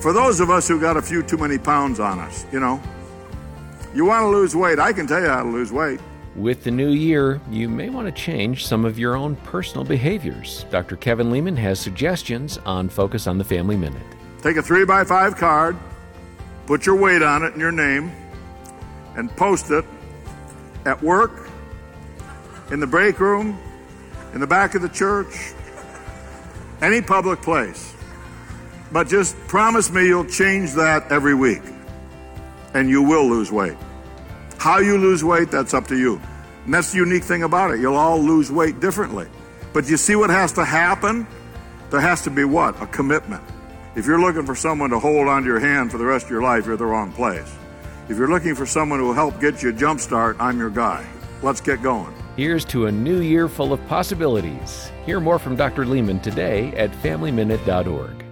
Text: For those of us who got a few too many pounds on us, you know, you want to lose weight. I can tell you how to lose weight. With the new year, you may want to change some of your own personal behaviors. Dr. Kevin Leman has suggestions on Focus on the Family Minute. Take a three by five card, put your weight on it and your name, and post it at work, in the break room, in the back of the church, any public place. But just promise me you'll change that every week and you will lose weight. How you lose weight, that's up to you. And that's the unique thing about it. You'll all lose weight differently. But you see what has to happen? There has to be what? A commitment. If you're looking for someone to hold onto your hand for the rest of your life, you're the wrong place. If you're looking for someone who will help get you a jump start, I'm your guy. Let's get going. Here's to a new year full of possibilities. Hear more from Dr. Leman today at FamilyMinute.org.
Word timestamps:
For 0.00 0.14
those 0.14 0.40
of 0.40 0.48
us 0.48 0.66
who 0.66 0.80
got 0.80 0.96
a 0.96 1.02
few 1.02 1.22
too 1.22 1.36
many 1.36 1.58
pounds 1.58 2.00
on 2.00 2.18
us, 2.20 2.46
you 2.50 2.58
know, 2.58 2.80
you 3.94 4.06
want 4.06 4.22
to 4.22 4.28
lose 4.28 4.56
weight. 4.56 4.78
I 4.78 4.94
can 4.94 5.06
tell 5.06 5.20
you 5.20 5.28
how 5.28 5.42
to 5.42 5.48
lose 5.50 5.70
weight. 5.70 6.00
With 6.36 6.64
the 6.64 6.70
new 6.70 6.88
year, 6.88 7.38
you 7.50 7.68
may 7.68 7.90
want 7.90 8.06
to 8.06 8.12
change 8.12 8.66
some 8.66 8.86
of 8.86 8.98
your 8.98 9.14
own 9.14 9.36
personal 9.36 9.84
behaviors. 9.84 10.64
Dr. 10.70 10.96
Kevin 10.96 11.30
Leman 11.30 11.54
has 11.56 11.78
suggestions 11.78 12.56
on 12.64 12.88
Focus 12.88 13.26
on 13.26 13.36
the 13.36 13.44
Family 13.44 13.76
Minute. 13.76 14.00
Take 14.40 14.56
a 14.56 14.62
three 14.62 14.86
by 14.86 15.04
five 15.04 15.36
card, 15.36 15.76
put 16.64 16.86
your 16.86 16.96
weight 16.96 17.22
on 17.22 17.42
it 17.42 17.52
and 17.52 17.60
your 17.60 17.72
name, 17.72 18.10
and 19.16 19.30
post 19.36 19.70
it 19.70 19.84
at 20.86 21.02
work, 21.02 21.50
in 22.70 22.80
the 22.80 22.86
break 22.86 23.20
room, 23.20 23.60
in 24.32 24.40
the 24.40 24.46
back 24.46 24.74
of 24.74 24.80
the 24.80 24.88
church, 24.88 25.52
any 26.80 27.02
public 27.02 27.42
place. 27.42 27.94
But 28.92 29.08
just 29.08 29.36
promise 29.46 29.90
me 29.90 30.06
you'll 30.06 30.24
change 30.24 30.72
that 30.74 31.10
every 31.12 31.34
week 31.34 31.62
and 32.74 32.88
you 32.88 33.02
will 33.02 33.28
lose 33.28 33.50
weight. 33.50 33.76
How 34.58 34.78
you 34.78 34.98
lose 34.98 35.24
weight, 35.24 35.50
that's 35.50 35.74
up 35.74 35.86
to 35.88 35.96
you. 35.96 36.20
And 36.64 36.74
that's 36.74 36.92
the 36.92 36.98
unique 36.98 37.24
thing 37.24 37.42
about 37.42 37.70
it. 37.70 37.80
You'll 37.80 37.96
all 37.96 38.20
lose 38.20 38.50
weight 38.50 38.80
differently. 38.80 39.26
But 39.72 39.88
you 39.88 39.96
see 39.96 40.16
what 40.16 40.30
has 40.30 40.52
to 40.54 40.64
happen? 40.64 41.26
There 41.90 42.00
has 42.00 42.22
to 42.22 42.30
be 42.30 42.44
what? 42.44 42.80
A 42.82 42.86
commitment. 42.86 43.42
If 43.96 44.06
you're 44.06 44.20
looking 44.20 44.46
for 44.46 44.54
someone 44.54 44.90
to 44.90 44.98
hold 44.98 45.28
onto 45.28 45.48
your 45.48 45.58
hand 45.58 45.90
for 45.90 45.98
the 45.98 46.04
rest 46.04 46.26
of 46.26 46.30
your 46.30 46.42
life, 46.42 46.66
you're 46.66 46.76
the 46.76 46.86
wrong 46.86 47.12
place. 47.12 47.56
If 48.08 48.16
you're 48.16 48.28
looking 48.28 48.54
for 48.54 48.66
someone 48.66 48.98
who 48.98 49.06
will 49.06 49.14
help 49.14 49.40
get 49.40 49.62
you 49.62 49.70
a 49.70 49.72
jump 49.72 50.00
start, 50.00 50.36
I'm 50.38 50.58
your 50.58 50.70
guy. 50.70 51.06
Let's 51.42 51.60
get 51.60 51.82
going. 51.82 52.12
Here's 52.36 52.64
to 52.66 52.86
a 52.86 52.92
new 52.92 53.20
year 53.20 53.48
full 53.48 53.72
of 53.72 53.84
possibilities. 53.86 54.90
Hear 55.06 55.20
more 55.20 55.38
from 55.38 55.56
Dr. 55.56 55.86
Leman 55.86 56.20
today 56.20 56.72
at 56.76 56.92
FamilyMinute.org. 56.92 58.29